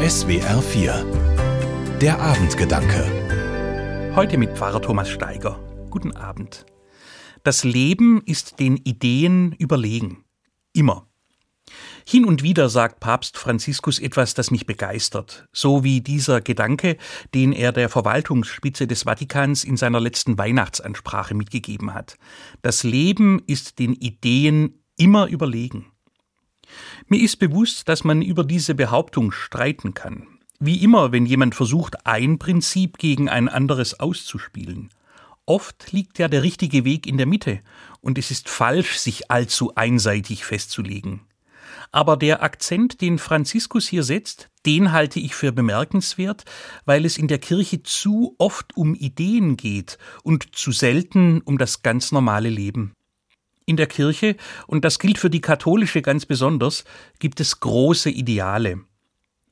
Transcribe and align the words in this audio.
SWR 0.00 0.62
4 0.62 1.98
Der 2.00 2.20
Abendgedanke 2.20 4.14
Heute 4.14 4.38
mit 4.38 4.56
Pfarrer 4.56 4.80
Thomas 4.80 5.10
Steiger. 5.10 5.58
Guten 5.90 6.12
Abend. 6.12 6.66
Das 7.42 7.64
Leben 7.64 8.22
ist 8.24 8.60
den 8.60 8.76
Ideen 8.76 9.56
überlegen. 9.58 10.24
Immer. 10.72 11.08
Hin 12.06 12.26
und 12.26 12.44
wieder 12.44 12.68
sagt 12.68 13.00
Papst 13.00 13.36
Franziskus 13.38 13.98
etwas, 13.98 14.34
das 14.34 14.52
mich 14.52 14.66
begeistert, 14.66 15.48
so 15.52 15.82
wie 15.82 16.00
dieser 16.00 16.42
Gedanke, 16.42 16.96
den 17.34 17.52
er 17.52 17.72
der 17.72 17.88
Verwaltungsspitze 17.88 18.86
des 18.86 19.02
Vatikans 19.02 19.64
in 19.64 19.76
seiner 19.76 19.98
letzten 19.98 20.38
Weihnachtsansprache 20.38 21.34
mitgegeben 21.34 21.92
hat. 21.92 22.18
Das 22.62 22.84
Leben 22.84 23.42
ist 23.48 23.80
den 23.80 23.94
Ideen 23.94 24.80
immer 24.96 25.26
überlegen. 25.26 25.86
Mir 27.06 27.22
ist 27.22 27.36
bewusst, 27.36 27.88
dass 27.88 28.04
man 28.04 28.22
über 28.22 28.44
diese 28.44 28.74
Behauptung 28.74 29.32
streiten 29.32 29.94
kann. 29.94 30.26
Wie 30.60 30.82
immer, 30.82 31.12
wenn 31.12 31.26
jemand 31.26 31.54
versucht, 31.54 32.06
ein 32.06 32.38
Prinzip 32.38 32.98
gegen 32.98 33.28
ein 33.28 33.48
anderes 33.48 34.00
auszuspielen. 34.00 34.90
Oft 35.46 35.92
liegt 35.92 36.18
ja 36.18 36.28
der 36.28 36.42
richtige 36.42 36.84
Weg 36.84 37.06
in 37.06 37.16
der 37.16 37.26
Mitte, 37.26 37.60
und 38.00 38.18
es 38.18 38.30
ist 38.30 38.48
falsch, 38.48 38.98
sich 38.98 39.30
allzu 39.30 39.72
einseitig 39.76 40.44
festzulegen. 40.44 41.20
Aber 41.90 42.16
der 42.16 42.42
Akzent, 42.42 43.00
den 43.00 43.18
Franziskus 43.18 43.88
hier 43.88 44.02
setzt, 44.02 44.50
den 44.66 44.92
halte 44.92 45.20
ich 45.20 45.34
für 45.34 45.52
bemerkenswert, 45.52 46.44
weil 46.84 47.04
es 47.04 47.16
in 47.16 47.28
der 47.28 47.38
Kirche 47.38 47.82
zu 47.82 48.34
oft 48.38 48.76
um 48.76 48.94
Ideen 48.94 49.56
geht 49.56 49.96
und 50.22 50.54
zu 50.54 50.72
selten 50.72 51.40
um 51.40 51.56
das 51.56 51.82
ganz 51.82 52.12
normale 52.12 52.50
Leben. 52.50 52.92
In 53.68 53.76
der 53.76 53.86
Kirche, 53.86 54.36
und 54.66 54.82
das 54.86 54.98
gilt 54.98 55.18
für 55.18 55.28
die 55.28 55.42
katholische 55.42 56.00
ganz 56.00 56.24
besonders, 56.24 56.84
gibt 57.18 57.38
es 57.38 57.60
große 57.60 58.08
Ideale. 58.08 58.80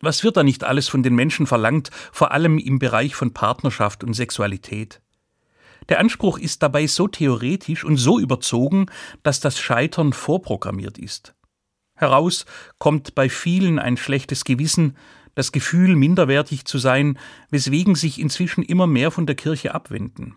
Was 0.00 0.24
wird 0.24 0.38
da 0.38 0.42
nicht 0.42 0.64
alles 0.64 0.88
von 0.88 1.02
den 1.02 1.14
Menschen 1.14 1.46
verlangt, 1.46 1.90
vor 2.12 2.32
allem 2.32 2.56
im 2.56 2.78
Bereich 2.78 3.14
von 3.14 3.34
Partnerschaft 3.34 4.04
und 4.04 4.14
Sexualität? 4.14 5.02
Der 5.90 6.00
Anspruch 6.00 6.38
ist 6.38 6.62
dabei 6.62 6.86
so 6.86 7.08
theoretisch 7.08 7.84
und 7.84 7.98
so 7.98 8.18
überzogen, 8.18 8.86
dass 9.22 9.40
das 9.40 9.58
Scheitern 9.58 10.14
vorprogrammiert 10.14 10.96
ist. 10.96 11.34
Heraus 11.94 12.46
kommt 12.78 13.14
bei 13.14 13.28
vielen 13.28 13.78
ein 13.78 13.98
schlechtes 13.98 14.44
Gewissen, 14.44 14.96
das 15.34 15.52
Gefühl, 15.52 15.94
minderwertig 15.94 16.64
zu 16.64 16.78
sein, 16.78 17.18
weswegen 17.50 17.94
sich 17.94 18.18
inzwischen 18.18 18.62
immer 18.62 18.86
mehr 18.86 19.10
von 19.10 19.26
der 19.26 19.36
Kirche 19.36 19.74
abwenden. 19.74 20.36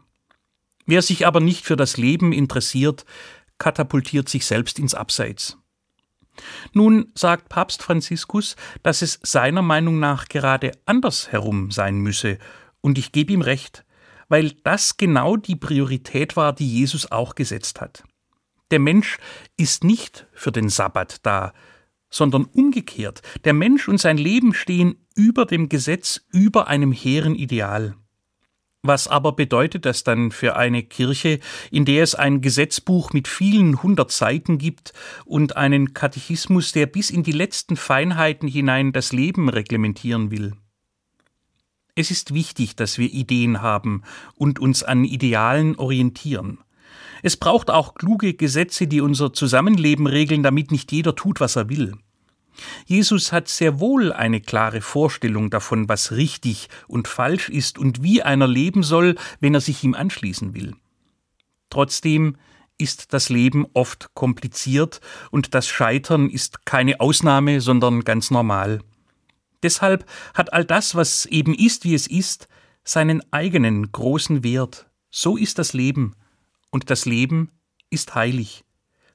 Wer 0.89 1.03
sich 1.03 1.27
aber 1.27 1.39
nicht 1.39 1.65
für 1.65 1.75
das 1.75 1.97
Leben 1.97 2.33
interessiert, 2.33 3.05
katapultiert 3.59 4.29
sich 4.29 4.45
selbst 4.45 4.79
ins 4.79 4.95
Abseits. 4.95 5.57
Nun 6.73 7.11
sagt 7.15 7.49
Papst 7.49 7.83
Franziskus, 7.83 8.55
dass 8.81 9.01
es 9.01 9.19
seiner 9.21 9.61
Meinung 9.61 9.99
nach 9.99 10.27
gerade 10.27 10.71
andersherum 10.85 11.71
sein 11.71 11.99
müsse, 11.99 12.37
und 12.81 12.97
ich 12.97 13.11
gebe 13.11 13.33
ihm 13.33 13.41
recht, 13.41 13.85
weil 14.29 14.51
das 14.63 14.95
genau 14.95 15.35
die 15.35 15.57
Priorität 15.57 16.37
war, 16.37 16.53
die 16.53 16.71
Jesus 16.71 17.11
auch 17.11 17.35
gesetzt 17.35 17.81
hat. 17.81 18.03
Der 18.71 18.79
Mensch 18.79 19.17
ist 19.57 19.83
nicht 19.83 20.27
für 20.31 20.51
den 20.51 20.69
Sabbat 20.69 21.25
da, 21.25 21.53
sondern 22.09 22.45
umgekehrt. 22.45 23.21
Der 23.43 23.53
Mensch 23.53 23.87
und 23.87 23.99
sein 23.99 24.17
Leben 24.17 24.53
stehen 24.53 25.05
über 25.15 25.45
dem 25.45 25.69
Gesetz, 25.69 26.21
über 26.31 26.67
einem 26.67 26.91
hehren 26.91 27.35
Ideal. 27.35 27.95
Was 28.81 29.09
aber 29.09 29.33
bedeutet 29.33 29.85
das 29.85 30.05
dann 30.05 30.31
für 30.31 30.55
eine 30.55 30.83
Kirche, 30.83 31.39
in 31.69 31.83
der 31.83 32.01
es 32.01 32.15
ein 32.15 32.39
Gesetzbuch 32.39 33.11
mit 33.11 33.27
vielen 33.27 33.83
hundert 33.83 34.11
Seiten 34.11 34.57
gibt 34.57 34.93
und 35.25 35.57
einen 35.57 35.93
Katechismus, 35.93 36.71
der 36.71 36.85
bis 36.85 37.09
in 37.09 37.23
die 37.23 37.33
letzten 37.33 37.75
Feinheiten 37.75 38.47
hinein 38.47 38.93
das 38.93 39.11
Leben 39.11 39.49
reglementieren 39.49 40.31
will? 40.31 40.53
Es 41.95 42.09
ist 42.09 42.33
wichtig, 42.33 42.77
dass 42.77 42.97
wir 42.97 43.11
Ideen 43.11 43.61
haben 43.61 44.03
und 44.35 44.59
uns 44.59 44.83
an 44.83 45.03
Idealen 45.03 45.75
orientieren. 45.75 46.59
Es 47.21 47.35
braucht 47.35 47.69
auch 47.69 47.95
kluge 47.95 48.33
Gesetze, 48.33 48.87
die 48.87 49.01
unser 49.01 49.33
Zusammenleben 49.33 50.07
regeln, 50.07 50.41
damit 50.41 50.71
nicht 50.71 50.93
jeder 50.93 51.17
tut, 51.17 51.41
was 51.41 51.57
er 51.57 51.67
will. 51.67 51.95
Jesus 52.85 53.31
hat 53.31 53.47
sehr 53.47 53.79
wohl 53.79 54.11
eine 54.11 54.41
klare 54.41 54.81
Vorstellung 54.81 55.49
davon, 55.49 55.87
was 55.87 56.11
richtig 56.11 56.67
und 56.87 57.07
falsch 57.07 57.49
ist 57.49 57.77
und 57.77 58.03
wie 58.03 58.21
einer 58.21 58.47
leben 58.47 58.83
soll, 58.83 59.15
wenn 59.39 59.53
er 59.53 59.61
sich 59.61 59.83
ihm 59.83 59.93
anschließen 59.93 60.53
will. 60.53 60.75
Trotzdem 61.69 62.37
ist 62.77 63.13
das 63.13 63.29
Leben 63.29 63.67
oft 63.73 64.13
kompliziert 64.13 65.01
und 65.31 65.53
das 65.53 65.67
Scheitern 65.67 66.29
ist 66.29 66.65
keine 66.65 66.99
Ausnahme, 66.99 67.61
sondern 67.61 68.03
ganz 68.03 68.31
normal. 68.31 68.79
Deshalb 69.61 70.05
hat 70.33 70.53
all 70.53 70.65
das, 70.65 70.95
was 70.95 71.25
eben 71.25 71.53
ist, 71.53 71.83
wie 71.83 71.93
es 71.93 72.07
ist, 72.07 72.47
seinen 72.83 73.21
eigenen 73.31 73.91
großen 73.91 74.43
Wert. 74.43 74.89
So 75.11 75.37
ist 75.37 75.59
das 75.59 75.73
Leben, 75.73 76.15
und 76.71 76.89
das 76.89 77.05
Leben 77.05 77.51
ist 77.89 78.15
heilig. 78.15 78.63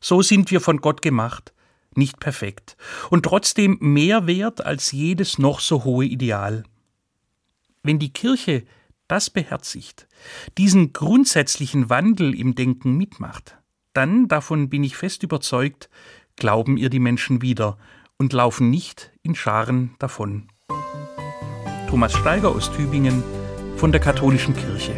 So 0.01 0.23
sind 0.23 0.51
wir 0.51 0.61
von 0.61 0.79
Gott 0.79 1.03
gemacht 1.03 1.55
nicht 1.99 2.21
perfekt 2.21 2.77
und 3.11 3.25
trotzdem 3.25 3.79
mehr 3.81 4.27
wert 4.27 4.65
als 4.65 4.93
jedes 4.93 5.39
noch 5.39 5.61
so 5.61 5.85
hohe 5.85 6.05
Ideal. 6.05 6.65
Wenn 7.83 7.99
die 7.99 8.13
Kirche 8.13 8.65
das 9.09 9.31
beherzigt, 9.31 10.09
diesen 10.57 10.93
grundsätzlichen 10.93 11.91
Wandel 11.91 12.35
im 12.35 12.55
Denken 12.55 12.97
mitmacht, 12.97 13.59
dann, 13.93 14.29
davon 14.29 14.71
bin 14.71 14.83
ich 14.83 14.97
fest 14.97 15.23
überzeugt, 15.23 15.91
glauben 16.37 16.77
ihr 16.77 16.91
die 16.91 16.99
Menschen 16.99 17.43
wieder 17.43 17.79
und 18.17 18.33
laufen 18.33 18.71
nicht 18.71 19.13
in 19.23 19.35
Scharen 19.35 19.95
davon. 19.99 20.49
Thomas 21.89 22.13
Steiger 22.15 22.49
aus 22.49 22.73
Tübingen 22.73 23.23
von 23.77 23.93
der 23.93 24.01
Katholischen 24.01 24.55
Kirche. 24.57 24.95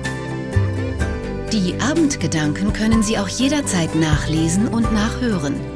Die 1.52 1.78
Abendgedanken 1.80 2.72
können 2.72 3.02
Sie 3.02 3.18
auch 3.18 3.28
jederzeit 3.28 3.94
nachlesen 3.94 4.68
und 4.68 4.92
nachhören 4.92 5.75